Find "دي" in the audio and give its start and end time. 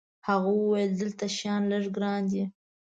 2.31-2.43